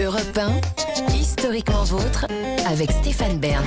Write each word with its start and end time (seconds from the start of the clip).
Europe 0.00 0.32
1, 0.32 0.89
historiquement 1.14 1.84
vôtre, 1.84 2.26
avec 2.66 2.90
Stéphane 2.90 3.38
Bern. 3.38 3.64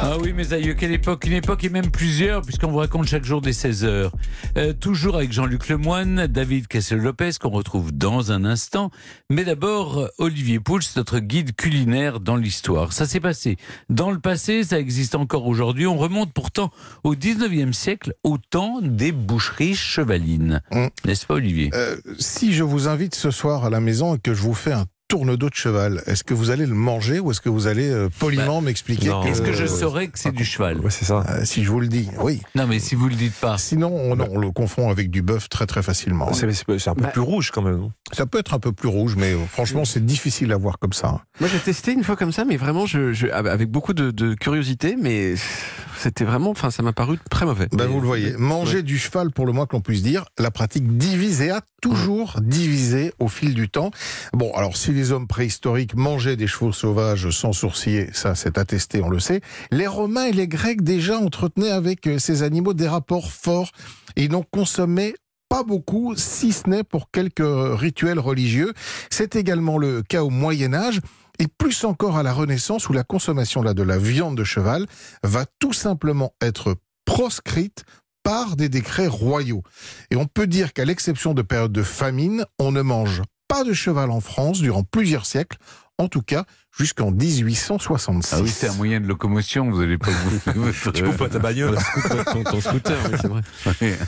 Ah 0.00 0.16
oui, 0.20 0.32
mes 0.32 0.52
aïeux, 0.52 0.74
quelle 0.74 0.92
époque 0.92 1.26
Une 1.26 1.32
époque 1.32 1.64
et 1.64 1.68
même 1.68 1.90
plusieurs, 1.90 2.42
puisqu'on 2.42 2.68
vous 2.68 2.78
raconte 2.78 3.06
chaque 3.06 3.24
jour 3.24 3.40
des 3.40 3.52
16 3.52 3.84
heures. 3.84 4.12
Euh, 4.56 4.72
toujours 4.72 5.16
avec 5.16 5.32
Jean-Luc 5.32 5.68
Lemoine, 5.68 6.26
David 6.26 6.68
Cassel-Lopez, 6.68 7.32
qu'on 7.40 7.50
retrouve 7.50 7.92
dans 7.92 8.32
un 8.32 8.44
instant. 8.44 8.90
Mais 9.30 9.44
d'abord, 9.44 10.08
Olivier 10.18 10.60
Pouls, 10.60 10.80
notre 10.96 11.18
guide 11.18 11.54
culinaire 11.54 12.20
dans 12.20 12.36
l'histoire. 12.36 12.92
Ça 12.92 13.06
s'est 13.06 13.20
passé 13.20 13.56
dans 13.88 14.10
le 14.10 14.18
passé, 14.18 14.64
ça 14.64 14.78
existe 14.78 15.14
encore 15.14 15.46
aujourd'hui. 15.46 15.86
On 15.86 15.96
remonte 15.96 16.32
pourtant 16.32 16.70
au 17.04 17.14
19e 17.14 17.72
siècle, 17.72 18.14
au 18.22 18.38
temps 18.38 18.80
des 18.82 19.12
boucheries 19.12 19.74
chevalines. 19.74 20.62
Mm. 20.70 20.86
N'est-ce 21.04 21.26
pas, 21.26 21.34
Olivier? 21.34 21.70
Euh, 21.74 21.96
si 22.18 22.52
je 22.52 22.62
vous 22.62 22.88
invite 22.88 23.14
ce 23.14 23.30
soir 23.30 23.64
à 23.64 23.70
la 23.70 23.80
maison 23.80 24.14
et 24.14 24.18
que 24.18 24.27
je 24.34 24.42
vous 24.42 24.54
fais 24.54 24.72
un 24.72 24.84
tourne 25.08 25.36
d'eau 25.36 25.48
de 25.48 25.54
cheval, 25.54 26.02
est-ce 26.06 26.22
que 26.22 26.34
vous 26.34 26.50
allez 26.50 26.66
le 26.66 26.74
manger 26.74 27.18
ou 27.18 27.30
est-ce 27.30 27.40
que 27.40 27.48
vous 27.48 27.66
allez 27.66 27.88
euh, 27.88 28.10
poliment 28.18 28.60
m'expliquer 28.60 29.08
non. 29.08 29.22
Est-ce 29.24 29.40
que 29.40 29.54
je 29.54 29.62
euh, 29.62 29.66
saurais 29.66 30.08
que 30.08 30.18
c'est 30.18 30.32
du 30.32 30.44
cheval? 30.44 30.80
Ouais, 30.80 30.90
c'est 30.90 31.06
ça. 31.06 31.24
euh, 31.30 31.46
Si 31.46 31.64
je 31.64 31.70
vous 31.70 31.80
le 31.80 31.88
dis, 31.88 32.10
oui. 32.20 32.42
Non, 32.54 32.66
mais 32.66 32.78
si 32.78 32.94
vous 32.94 33.08
le 33.08 33.14
dites 33.14 33.32
pas. 33.32 33.56
Sinon, 33.56 33.90
on, 33.90 34.16
non, 34.16 34.28
on 34.30 34.38
le 34.38 34.50
confond 34.50 34.90
avec 34.90 35.10
du 35.10 35.22
bœuf 35.22 35.48
très 35.48 35.64
très 35.64 35.82
facilement. 35.82 36.30
C'est 36.34 36.46
un 36.88 36.94
peu 36.94 37.04
Bah- 37.04 37.08
plus 37.08 37.22
rouge 37.22 37.50
quand 37.52 37.62
même. 37.62 37.88
Ça 38.12 38.26
peut 38.26 38.38
être 38.38 38.52
un 38.52 38.58
peu 38.58 38.72
plus 38.72 38.88
rouge, 38.88 39.14
mais 39.16 39.32
euh, 39.32 39.38
franchement, 39.50 39.86
c'est 39.86 40.04
difficile 40.04 40.52
à 40.52 40.58
voir 40.58 40.78
comme 40.78 40.92
ça. 40.92 41.22
Moi, 41.40 41.48
j'ai 41.50 41.58
testé 41.58 41.92
une 41.92 42.04
fois 42.04 42.16
comme 42.16 42.32
ça, 42.32 42.44
mais 42.44 42.58
vraiment, 42.58 42.84
je, 42.84 43.14
je- 43.14 43.28
avec 43.28 43.70
beaucoup 43.70 43.94
de, 43.94 44.10
de 44.10 44.34
curiosité, 44.34 44.94
mais 45.00 45.36
c'était 45.98 46.24
vraiment, 46.24 46.50
enfin, 46.50 46.70
ça 46.70 46.82
m'a 46.82 46.92
paru 46.92 47.18
très 47.30 47.44
mauvais. 47.44 47.68
Ben, 47.72 47.86
vous 47.86 48.00
le 48.00 48.06
voyez, 48.06 48.32
manger 48.36 48.82
du 48.82 48.98
cheval, 48.98 49.30
pour 49.30 49.46
le 49.46 49.52
moins 49.52 49.66
que 49.66 49.76
l'on 49.76 49.82
puisse 49.82 50.02
dire, 50.02 50.26
la 50.38 50.50
pratique 50.50 50.96
divise 50.96 51.40
et 51.42 51.50
a 51.50 51.62
toujours 51.82 52.38
divisé 52.40 53.12
au 53.18 53.28
fil 53.28 53.54
du 53.54 53.68
temps. 53.68 53.90
Bon, 54.32 54.52
alors 54.54 54.76
si 54.76 54.92
les 54.92 55.12
hommes 55.12 55.26
préhistoriques 55.26 55.94
mangeaient 55.94 56.36
des 56.36 56.46
chevaux 56.46 56.72
sauvages 56.72 57.30
sans 57.30 57.52
sourciller, 57.52 58.10
ça 58.12 58.34
c'est 58.34 58.58
attesté, 58.58 59.02
on 59.02 59.10
le 59.10 59.20
sait, 59.20 59.40
les 59.70 59.86
Romains 59.86 60.26
et 60.26 60.32
les 60.32 60.48
Grecs 60.48 60.82
déjà 60.82 61.18
entretenaient 61.18 61.70
avec 61.70 62.06
euh, 62.06 62.18
ces 62.18 62.42
animaux 62.42 62.74
des 62.74 62.88
rapports 62.88 63.30
forts 63.30 63.72
et 64.16 64.24
ils 64.24 64.30
n'en 64.30 64.42
consommaient 64.42 65.14
pas 65.48 65.62
beaucoup, 65.62 66.14
si 66.16 66.52
ce 66.52 66.68
n'est 66.68 66.84
pour 66.84 67.10
quelques 67.10 67.42
rituels 67.42 68.18
religieux. 68.18 68.72
C'est 69.10 69.34
également 69.34 69.78
le 69.78 70.02
cas 70.02 70.22
au 70.22 70.30
Moyen 70.30 70.74
Âge. 70.74 71.00
Et 71.38 71.46
plus 71.46 71.84
encore 71.84 72.16
à 72.16 72.22
la 72.22 72.32
Renaissance 72.32 72.88
où 72.88 72.92
la 72.92 73.04
consommation 73.04 73.62
de 73.62 73.82
la 73.82 73.98
viande 73.98 74.36
de 74.36 74.44
cheval 74.44 74.86
va 75.22 75.46
tout 75.58 75.72
simplement 75.72 76.34
être 76.40 76.76
proscrite 77.04 77.84
par 78.22 78.56
des 78.56 78.68
décrets 78.68 79.06
royaux. 79.06 79.62
Et 80.10 80.16
on 80.16 80.26
peut 80.26 80.46
dire 80.46 80.72
qu'à 80.72 80.84
l'exception 80.84 81.34
de 81.34 81.42
périodes 81.42 81.72
de 81.72 81.82
famine, 81.82 82.44
on 82.58 82.72
ne 82.72 82.82
mange 82.82 83.22
pas 83.48 83.64
de 83.64 83.72
cheval 83.72 84.10
en 84.10 84.20
France 84.20 84.60
durant 84.60 84.82
plusieurs 84.82 85.24
siècles, 85.24 85.58
en 85.98 86.08
tout 86.08 86.22
cas 86.22 86.44
jusqu'en 86.76 87.10
1866. 87.10 88.34
Ah 88.34 88.40
oui, 88.40 88.48
c'est 88.48 88.68
un 88.68 88.74
moyen 88.74 89.00
de 89.00 89.06
locomotion, 89.06 89.68
vous 89.70 89.80
n'allez 89.80 89.98
pas 89.98 90.10
vous. 90.10 90.72
Tu 90.94 91.02
coupes 91.02 91.16
pas 91.16 91.28
ta 91.28 91.40
bagnole. 91.40 91.76
ton, 92.32 92.44
ton 92.44 92.60
scooter, 92.60 92.96
oui, 93.10 93.18
c'est 93.20 93.28
vrai. 93.28 93.98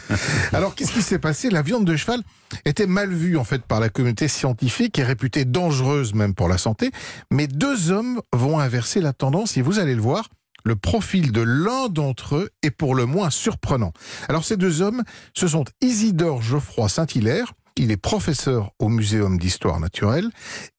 Alors 0.52 0.74
qu'est-ce 0.74 0.92
qui 0.92 1.02
s'est 1.02 1.18
passé? 1.18 1.50
La 1.50 1.62
viande 1.62 1.84
de 1.84 1.96
cheval 1.96 2.22
était 2.64 2.86
mal 2.86 3.12
vue 3.12 3.36
en 3.36 3.44
fait 3.44 3.62
par 3.62 3.80
la 3.80 3.88
communauté 3.88 4.28
scientifique 4.28 4.98
et 4.98 5.04
réputée 5.04 5.44
dangereuse 5.44 6.14
même 6.14 6.34
pour 6.34 6.48
la 6.48 6.58
santé, 6.58 6.92
mais 7.30 7.48
deux 7.48 7.90
hommes 7.90 8.20
vont 8.32 8.60
inverser 8.60 9.00
la 9.00 9.12
tendance 9.12 9.56
et 9.56 9.62
vous 9.62 9.78
allez 9.78 9.94
le 9.94 10.02
voir. 10.02 10.28
Le 10.62 10.76
profil 10.76 11.32
de 11.32 11.40
l'un 11.40 11.88
d'entre 11.88 12.36
eux 12.36 12.50
est 12.62 12.70
pour 12.70 12.94
le 12.94 13.06
moins 13.06 13.30
surprenant. 13.30 13.92
Alors 14.28 14.44
ces 14.44 14.56
deux 14.58 14.82
hommes, 14.82 15.02
ce 15.34 15.48
sont 15.48 15.64
Isidore 15.80 16.42
Geoffroy 16.42 16.88
Saint-Hilaire, 16.88 17.54
il 17.76 17.90
est 17.90 17.96
professeur 17.96 18.72
au 18.78 18.88
Muséum 18.88 19.38
d'histoire 19.38 19.80
naturelle, 19.80 20.30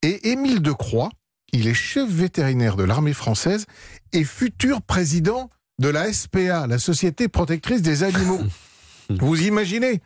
et 0.02 0.32
Émile 0.32 0.62
Decroix, 0.62 1.10
il 1.54 1.68
est 1.68 1.74
chef 1.74 2.10
vétérinaire 2.10 2.76
de 2.76 2.84
l'armée 2.84 3.14
française 3.14 3.66
et 4.14 4.24
futur 4.24 4.82
président 4.82 5.50
de 5.80 5.90
la 5.90 6.12
SPA, 6.14 6.68
la 6.68 6.80
Société 6.80 7.28
protectrice 7.28 7.82
des 7.82 8.04
animaux. 8.04 8.42
Vous 9.20 9.42
imaginez? 9.42 10.02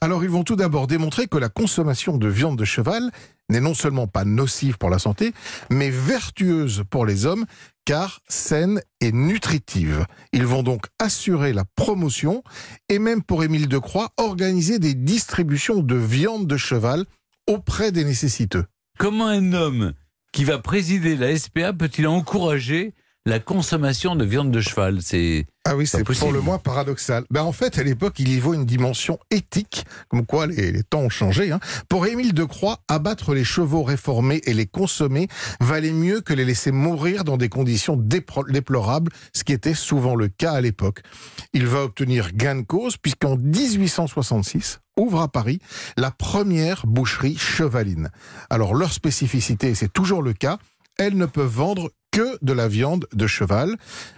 Alors 0.00 0.24
ils 0.24 0.30
vont 0.30 0.42
tout 0.42 0.56
d'abord 0.56 0.86
démontrer 0.86 1.28
que 1.28 1.38
la 1.38 1.48
consommation 1.48 2.16
de 2.16 2.28
viande 2.28 2.58
de 2.58 2.64
cheval 2.64 3.10
n'est 3.48 3.60
non 3.60 3.74
seulement 3.74 4.06
pas 4.06 4.24
nocive 4.24 4.78
pour 4.78 4.90
la 4.90 4.98
santé, 4.98 5.32
mais 5.70 5.90
vertueuse 5.90 6.84
pour 6.90 7.06
les 7.06 7.26
hommes, 7.26 7.46
car 7.84 8.20
saine 8.28 8.82
et 9.00 9.12
nutritive. 9.12 10.04
Ils 10.32 10.46
vont 10.46 10.62
donc 10.62 10.86
assurer 10.98 11.52
la 11.52 11.64
promotion 11.64 12.42
et 12.88 12.98
même 12.98 13.22
pour 13.22 13.44
Émile 13.44 13.68
Decroix, 13.68 14.10
organiser 14.18 14.78
des 14.78 14.94
distributions 14.94 15.80
de 15.80 15.96
viande 15.96 16.46
de 16.46 16.56
cheval 16.56 17.04
auprès 17.46 17.92
des 17.92 18.04
nécessiteux. 18.04 18.66
Comment 18.98 19.28
un 19.28 19.52
homme 19.54 19.94
qui 20.32 20.44
va 20.44 20.58
présider 20.58 21.16
la 21.16 21.36
SPA 21.36 21.72
peut-il 21.72 22.06
encourager 22.06 22.94
la 23.28 23.40
consommation 23.40 24.16
de 24.16 24.24
viande 24.24 24.50
de 24.50 24.60
cheval 24.60 25.02
C'est 25.02 25.44
Ah 25.66 25.76
oui, 25.76 25.86
c'est 25.86 26.02
pour 26.02 26.32
le 26.32 26.40
moins 26.40 26.56
paradoxal. 26.56 27.24
Ben 27.30 27.42
en 27.42 27.52
fait, 27.52 27.78
à 27.78 27.82
l'époque, 27.82 28.14
il 28.18 28.30
y 28.30 28.38
voit 28.38 28.54
une 28.54 28.64
dimension 28.64 29.18
éthique, 29.30 29.84
comme 30.08 30.24
quoi 30.24 30.46
les, 30.46 30.72
les 30.72 30.82
temps 30.82 31.00
ont 31.00 31.10
changé. 31.10 31.52
Hein. 31.52 31.60
Pour 31.90 32.06
Émile 32.06 32.32
Decroix, 32.32 32.78
abattre 32.88 33.34
les 33.34 33.44
chevaux 33.44 33.82
réformés 33.82 34.40
et 34.44 34.54
les 34.54 34.64
consommer 34.64 35.28
valait 35.60 35.92
mieux 35.92 36.22
que 36.22 36.32
les 36.32 36.46
laisser 36.46 36.72
mourir 36.72 37.24
dans 37.24 37.36
des 37.36 37.50
conditions 37.50 37.98
déplorables, 37.98 39.12
ce 39.34 39.44
qui 39.44 39.52
était 39.52 39.74
souvent 39.74 40.14
le 40.14 40.28
cas 40.28 40.52
à 40.52 40.62
l'époque. 40.62 41.02
Il 41.52 41.66
va 41.66 41.82
obtenir 41.82 42.32
gain 42.32 42.56
de 42.56 42.62
cause, 42.62 42.96
puisqu'en 42.96 43.36
1866, 43.36 44.80
ouvre 44.96 45.20
à 45.20 45.28
Paris 45.28 45.60
la 45.98 46.10
première 46.10 46.86
boucherie 46.86 47.36
chevaline. 47.36 48.08
Alors 48.48 48.74
leur 48.74 48.94
spécificité, 48.94 49.68
et 49.68 49.74
c'est 49.74 49.92
toujours 49.92 50.22
le 50.22 50.32
cas, 50.32 50.58
elles 50.98 51.16
ne 51.16 51.26
peuvent 51.26 51.46
vendre 51.46 51.90
que 52.18 52.36
de 52.42 52.52
la 52.52 52.66
viande 52.66 53.06
de 53.14 53.28
cheval. 53.28 53.76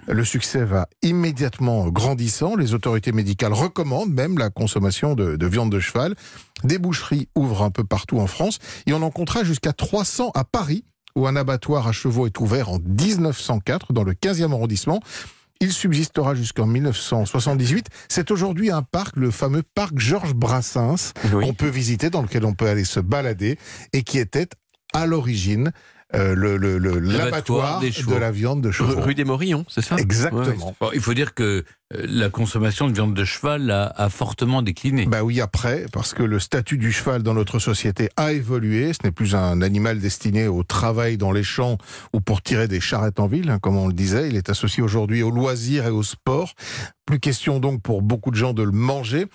Le 0.08 0.24
succès 0.24 0.64
va 0.64 0.88
immédiatement 1.02 1.86
grandissant. 1.88 2.56
Les 2.56 2.72
autorités 2.72 3.12
médicales 3.12 3.52
recommandent 3.52 4.14
même 4.14 4.38
la 4.38 4.48
consommation 4.48 5.14
de, 5.14 5.36
de 5.36 5.46
viande 5.46 5.70
de 5.70 5.80
cheval. 5.80 6.14
Des 6.64 6.78
boucheries 6.78 7.28
ouvrent 7.34 7.62
un 7.62 7.70
peu 7.70 7.84
partout 7.84 8.18
en 8.18 8.26
France 8.26 8.58
et 8.86 8.94
on 8.94 9.02
en 9.02 9.10
comptera 9.10 9.44
jusqu'à 9.44 9.74
300 9.74 10.30
à 10.34 10.44
Paris, 10.44 10.82
où 11.14 11.26
un 11.26 11.36
abattoir 11.36 11.86
à 11.88 11.92
chevaux 11.92 12.24
est 12.24 12.40
ouvert 12.40 12.70
en 12.70 12.78
1904 12.78 13.92
dans 13.92 14.02
le 14.04 14.14
15e 14.14 14.50
arrondissement. 14.52 15.00
Il 15.60 15.70
subsistera 15.70 16.34
jusqu'en 16.34 16.64
1978. 16.64 17.88
C'est 18.08 18.30
aujourd'hui 18.30 18.70
un 18.70 18.80
parc, 18.82 19.14
le 19.16 19.30
fameux 19.30 19.62
parc 19.74 19.98
Georges 19.98 20.32
Brassens, 20.32 21.12
Oui. 21.34 21.44
qu'on 21.44 21.52
peut 21.52 21.68
visiter, 21.68 22.08
dans 22.08 22.22
lequel 22.22 22.46
on 22.46 22.54
peut 22.54 22.66
aller 22.68 22.84
se 22.86 22.98
balader, 23.00 23.58
et 23.92 24.04
qui 24.04 24.18
était 24.18 24.48
à 24.94 25.04
l'origine 25.06 25.70
euh, 26.14 26.34
le- 26.34 26.56
le- 26.56 26.78
le- 26.78 26.98
l'abattoir 26.98 27.80
de 27.80 28.14
la 28.18 28.30
viande 28.30 28.60
de 28.62 28.68
Rue, 28.68 28.74
chevaux. 28.74 29.00
rue 29.00 29.14
des 29.14 29.24
Morillons, 29.24 29.64
c'est 29.68 29.82
ça? 29.82 29.96
Exactement. 29.96 30.74
Bon, 30.80 30.90
il 30.92 31.00
faut 31.00 31.14
dire 31.14 31.34
que 31.34 31.64
euh, 31.94 32.06
la 32.08 32.28
consommation 32.30 32.88
de 32.88 32.92
viande 32.94 33.14
de 33.14 33.24
cheval 33.24 33.70
a, 33.70 33.86
a 33.96 34.08
fortement 34.08 34.62
décliné. 34.62 35.06
Bah 35.06 35.22
oui, 35.22 35.40
après, 35.40 35.86
parce 35.92 36.12
que 36.14 36.22
le 36.22 36.38
statut 36.40 36.78
du 36.78 36.90
cheval 36.92 37.22
dans 37.22 37.34
notre 37.34 37.58
société 37.58 38.08
a 38.16 38.32
évolué. 38.32 38.92
Ce 38.92 38.98
n'est 39.04 39.10
plus 39.12 39.34
un 39.34 39.62
animal 39.62 39.98
destiné 40.00 40.48
au 40.48 40.62
travail 40.62 41.16
dans 41.16 41.32
les 41.32 41.42
champs 41.44 41.78
ou 42.12 42.20
pour 42.20 42.42
tirer 42.42 42.66
des 42.68 42.80
charrettes 42.80 43.20
en 43.20 43.26
ville, 43.26 43.50
hein, 43.50 43.58
comme 43.60 43.76
on 43.76 43.86
le 43.88 43.92
disait. 43.94 44.28
Il 44.28 44.36
est 44.36 44.50
associé 44.50 44.82
aujourd'hui 44.82 45.22
au 45.22 45.30
loisir 45.30 45.86
et 45.86 45.90
au 45.90 46.02
sport. 46.02 46.54
Plus 47.06 47.18
question 47.20 47.58
donc 47.60 47.82
pour 47.82 48.02
beaucoup 48.02 48.30
de 48.30 48.36
gens 48.36 48.52
de 48.52 48.62
le 48.62 48.70
manger. 48.72 49.26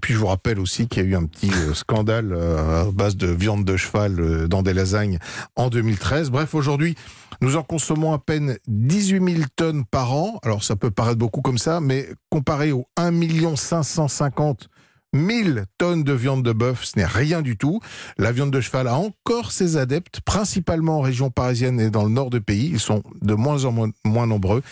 Puis 0.00 0.14
je 0.14 0.18
vous 0.18 0.26
rappelle 0.26 0.60
aussi 0.60 0.86
qu'il 0.86 1.02
y 1.02 1.06
a 1.06 1.08
eu 1.08 1.16
un 1.16 1.26
petit 1.26 1.50
euh, 1.50 1.74
scandale 1.74 2.32
euh, 2.32 2.82
à 2.82 2.90
base 2.92 3.16
de 3.16 3.26
viande 3.26 3.64
de 3.64 3.76
cheval 3.76 4.20
euh, 4.20 4.48
dans 4.48 4.62
des 4.62 4.72
lasagnes 4.72 5.18
en 5.56 5.68
2013. 5.68 6.30
Bref, 6.30 6.54
aujourd'hui, 6.54 6.94
nous 7.40 7.56
en 7.56 7.62
consommons 7.62 8.12
à 8.12 8.18
peine 8.18 8.56
18 8.68 9.34
000 9.34 9.44
tonnes 9.56 9.84
par 9.84 10.12
an. 10.12 10.38
Alors 10.44 10.62
ça 10.62 10.76
peut 10.76 10.90
paraître 10.90 11.18
beaucoup 11.18 11.42
comme 11.42 11.58
ça, 11.58 11.80
mais 11.80 12.08
comparé 12.30 12.70
aux 12.70 12.86
1 12.96 13.56
550 13.56 14.68
000 15.12 15.60
tonnes 15.76 16.04
de 16.04 16.12
viande 16.12 16.44
de 16.44 16.52
bœuf, 16.52 16.84
ce 16.84 16.98
n'est 16.98 17.06
rien 17.06 17.42
du 17.42 17.56
tout. 17.56 17.80
La 18.16 18.30
viande 18.30 18.52
de 18.52 18.60
cheval 18.60 18.86
a 18.86 18.94
encore 18.94 19.50
ses 19.50 19.76
adeptes, 19.76 20.20
principalement 20.20 20.98
en 20.98 21.00
région 21.00 21.30
parisienne 21.30 21.80
et 21.80 21.90
dans 21.90 22.04
le 22.04 22.10
nord 22.10 22.30
du 22.30 22.40
pays. 22.40 22.70
Ils 22.72 22.80
sont 22.80 23.02
de 23.20 23.34
moins 23.34 23.64
en 23.64 23.72
moins 24.04 24.26
nombreux. 24.26 24.62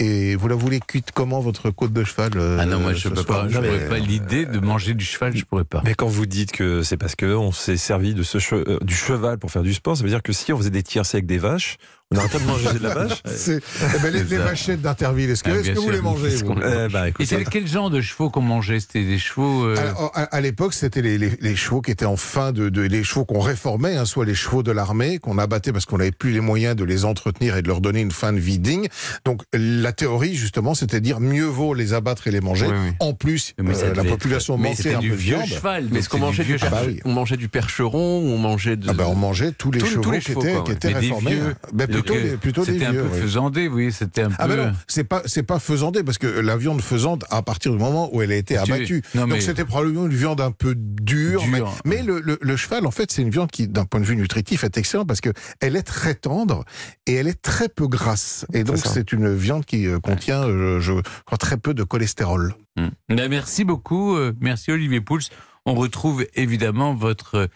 Et 0.00 0.34
vous 0.34 0.48
la 0.48 0.54
voulez 0.54 0.80
cuite 0.80 1.10
comment 1.12 1.40
votre 1.40 1.70
côte 1.70 1.92
de 1.92 2.04
cheval 2.04 2.30
euh, 2.36 2.56
ah 2.58 2.64
non, 2.64 2.80
moi 2.80 2.94
je 2.94 3.08
peux 3.08 3.22
pas. 3.22 3.46
Je 3.48 3.56
pourrais 3.58 3.88
pas 3.88 3.98
l'idée 3.98 4.46
de 4.46 4.58
manger 4.58 4.94
du 4.94 5.04
cheval, 5.04 5.36
je 5.36 5.44
pourrais 5.44 5.64
pas. 5.64 5.82
Mais 5.84 5.94
quand 5.94 6.06
vous 6.08 6.24
dites 6.26 6.52
que 6.52 6.82
c'est 6.82 6.96
parce 6.96 7.14
que 7.16 7.26
on 7.34 7.52
s'est 7.52 7.76
servi 7.76 8.14
de 8.14 8.22
ce 8.22 8.38
che- 8.38 8.54
euh, 8.66 8.78
du 8.82 8.94
cheval 8.94 9.38
pour 9.38 9.50
faire 9.50 9.62
du 9.62 9.74
sport, 9.74 9.96
ça 9.96 10.02
veut 10.02 10.08
dire 10.08 10.22
que 10.22 10.32
si 10.32 10.52
on 10.52 10.56
faisait 10.56 10.70
des 10.70 10.82
tiercés 10.82 11.18
avec 11.18 11.26
des 11.26 11.38
vaches, 11.38 11.76
On 12.12 12.18
arrête 12.18 12.32
pas 12.32 12.38
de 12.40 12.44
manger 12.44 12.72
de 12.76 12.82
la 12.82 12.92
vache 12.92 13.22
C'est 13.24 13.60
eh 13.94 13.98
ben, 14.02 14.12
les, 14.12 14.18
C'est 14.18 14.30
les 14.30 14.36
vachettes 14.38 14.82
d'Interville. 14.82 15.30
Est-ce 15.30 15.44
que, 15.44 15.50
Ah, 15.52 15.58
est-ce 15.60 15.70
que 15.70 15.78
vous 15.78 15.90
les 15.90 16.00
mangez 16.00 16.28
vous 16.42 16.56
Eh 16.60 17.06
Et 17.06 17.08
écoute, 17.10 17.26
c'est 17.28 17.44
quel 17.44 17.68
genre 17.68 17.88
de 17.88 18.00
chevaux 18.00 18.30
qu'on 18.30 18.40
mangeait? 18.40 18.80
C'était 18.80 19.04
des 19.04 19.16
chevaux. 19.18 19.64
euh, 19.66 19.76
Alors, 19.76 20.10
à, 20.16 20.22
à 20.22 20.40
l'époque, 20.40 20.74
c'était 20.74 21.02
les, 21.02 21.18
les- 21.18 21.38
les 21.40 21.54
chevaux 21.54 21.80
qui 21.80 21.92
étaient 21.92 22.06
en 22.06 22.16
fin 22.16 22.50
de, 22.50 22.68
de- 22.68 22.82
les 22.82 23.04
chevaux 23.04 23.24
qu'on 23.24 23.38
réformait, 23.38 23.94
hein, 23.94 24.06
soit 24.06 24.24
les 24.24 24.34
chevaux 24.34 24.64
de 24.64 24.72
l'armée 24.72 25.20
qu'on 25.20 25.38
abattait 25.38 25.70
parce 25.72 25.84
qu'on 25.84 25.98
n'avait 25.98 26.10
plus 26.10 26.32
les 26.32 26.40
moyens 26.40 26.74
de 26.74 26.82
les 26.82 27.04
entretenir 27.04 27.56
et 27.56 27.62
de 27.62 27.68
leur 27.68 27.80
donner 27.80 28.00
une 28.00 28.10
fin 28.10 28.32
de 28.32 28.40
vie 28.40 28.58
digne. 28.58 28.88
Donc 29.24 29.42
la 29.52 29.92
théorie 29.92 30.34
justement, 30.34 30.74
c'était 30.74 31.00
dire 31.00 31.20
mieux 31.20 31.44
vaut 31.46 31.74
les 31.74 31.94
abattre 31.94 32.26
et 32.26 32.32
les 32.32 32.40
manger. 32.40 32.66
Oui, 32.66 32.74
oui. 32.86 32.92
En 32.98 33.14
plus, 33.14 33.54
Mais 33.62 33.80
euh, 33.84 33.94
la 33.94 34.02
population 34.02 34.58
c'était 34.74 34.94
un 34.96 34.98
du 34.98 35.10
peu 35.10 35.14
de 35.14 35.20
vieux 35.20 35.36
viande. 35.36 35.48
cheval. 35.48 35.86
Mais 35.92 36.00
est-ce 36.00 36.08
qu'on 36.08 36.18
mangeait 36.18 36.42
du, 36.42 36.56
Ah 36.60 36.70
bah 36.70 36.80
oui. 36.88 36.98
on 37.04 37.12
mangeait 37.12 37.36
du 37.36 37.48
percheron 37.48 38.18
ou 38.24 38.32
on 38.32 38.38
mangeait 38.38 38.76
de 38.76 38.88
Ah 38.90 38.94
ben, 38.94 39.04
on 39.06 39.14
mangeait 39.14 39.52
tous 39.52 39.70
les 39.70 39.78
Tous- 39.78 39.86
chevaux 39.86 40.02
tous 40.02 40.10
les 40.10 40.18
qui 40.18 40.32
étaient, 40.32 40.54
quoi, 40.54 40.64
qui 40.74 40.88
réformés. 40.88 41.34
vieux. 41.36 41.54
Ben, 41.72 41.86
plutôt, 42.02 42.14
Donc, 42.14 42.22
des, 42.22 42.36
plutôt 42.36 42.64
des 42.64 42.72
C'était 42.72 42.86
un 42.86 42.92
vieux. 42.92 43.02
peu 43.02 43.08
oui. 43.14 43.20
faisandé, 43.20 43.68
oui. 43.68 43.92
C'était 43.92 44.22
un 44.22 44.28
peu. 44.30 44.36
Ah 44.38 44.48
ben 44.48 44.56
non, 44.56 44.72
c'est 44.88 45.04
pas 45.04 45.22
c'est 45.26 45.42
pas 45.42 45.58
faisandé 45.58 46.02
parce 46.02 46.18
que 46.18 46.26
la 46.26 46.56
viande 46.56 46.80
faisande 46.82 47.24
à 47.30 47.42
partir 47.42 47.72
du 47.72 47.78
moment 47.78 48.14
où 48.14 48.22
elle 48.22 48.32
a 48.32 48.36
été 48.36 48.54
Tu- 48.54 48.60
abattue. 48.60 49.02
non, 49.14 49.26
mais- 49.26 49.34
Donc 49.34 49.42
c'était 49.42 49.64
probablement 49.64 50.06
une 50.06 50.14
viande 50.14 50.40
un 50.40 50.50
peu 50.52 50.74
dure, 50.76 51.46
mais, 51.46 51.58
Dure. 51.58 51.72
mais 51.84 52.02
le, 52.02 52.20
le- 52.20 52.38
le 52.40 52.56
cheval 52.56 52.86
en 52.86 52.90
fait 52.90 53.10
c'est 53.12 53.22
une 53.22 53.30
viande 53.30 53.50
qui 53.50 53.68
d'un 53.68 53.84
point 53.84 54.00
de 54.00 54.04
vue 54.06 54.16
nutritif 54.16 54.64
est 54.64 54.76
excellente 54.78 55.06
parce 55.08 55.20
que 55.20 55.30
elle 55.60 55.76
est 55.76 55.82
très 55.82 56.14
tendre 56.14 56.64
et 57.06 57.14
elle 57.14 57.28
est 57.28 57.40
très 57.40 57.68
peu 57.68 57.86
grasse 57.86 58.46
et 58.52 58.64
donc 58.64 58.78
C'est 58.78 59.12
une 59.12 59.34
viande 59.34 59.64
qui 59.64 59.86
euh, 59.86 59.98
contient 60.00 60.42
euh, 60.44 60.80
je 60.80 60.92
crois 61.26 61.38
très 61.38 61.56
peu 61.56 61.74
de 61.74 61.82
cholestérol. 61.84 62.54
Hmm. 62.76 62.88
Ben, 63.08 63.28
merci 63.28 63.64
beaucoup. 63.64 64.16
euh, 64.16 64.32
merci 64.40 64.70
Olivier 64.72 65.00
Pouls. 65.00 65.20
On 65.66 65.74
retrouve 65.74 66.24
évidemment 66.34 66.94
votre 66.94 67.48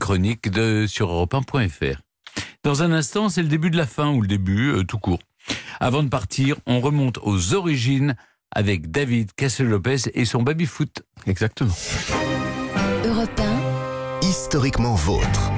chronique 0.00 0.50
de, 0.50 0.86
sur 0.88 1.08
europe1.fr. 1.10 2.00
Dans 2.62 2.82
un 2.82 2.92
instant, 2.92 3.28
c'est 3.28 3.42
le 3.42 3.48
début 3.48 3.70
de 3.70 3.76
la 3.76 3.86
fin 3.86 4.12
ou 4.12 4.22
le 4.22 4.28
début 4.28 4.72
euh, 4.72 4.84
tout 4.84 4.98
court. 4.98 5.20
Avant 5.80 6.02
de 6.02 6.08
partir, 6.08 6.56
on 6.66 6.80
remonte 6.80 7.18
aux 7.22 7.54
origines 7.54 8.16
avec 8.50 8.90
David 8.90 9.32
Castel-Lopez 9.34 10.10
et 10.14 10.24
son 10.24 10.42
baby-foot. 10.42 11.02
Exactement. 11.26 11.74
Europe 13.04 13.40
1, 14.22 14.26
Historiquement 14.26 14.94
vôtre. 14.94 15.50